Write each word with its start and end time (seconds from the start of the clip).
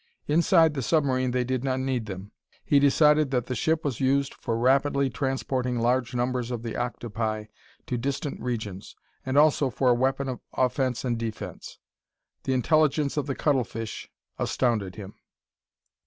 Inside 0.25 0.73
the 0.73 0.81
submarine 0.81 1.29
they 1.29 1.43
did 1.43 1.63
not 1.63 1.79
need 1.79 2.07
them. 2.07 2.31
He 2.65 2.79
decided 2.79 3.29
that 3.29 3.45
the 3.45 3.53
ship 3.53 3.85
was 3.85 3.99
used 3.99 4.33
for 4.33 4.57
rapidly 4.57 5.11
transporting 5.11 5.79
large 5.79 6.15
numbers 6.15 6.49
of 6.49 6.63
the 6.63 6.75
octopi 6.75 7.43
to 7.85 7.99
distant 7.99 8.41
regions, 8.41 8.95
and 9.27 9.37
also 9.37 9.69
for 9.69 9.91
a 9.91 9.93
weapon 9.93 10.27
of 10.27 10.39
offense 10.57 11.05
and 11.05 11.19
defense. 11.19 11.77
The 12.45 12.53
intelligence 12.53 13.15
of 13.15 13.27
the 13.27 13.35
cuttlefish 13.35 14.09
astounded 14.39 14.95
him. 14.95 15.13